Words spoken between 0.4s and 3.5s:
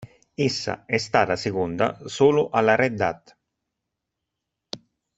Essa è stata seconda solo alla Red Hat.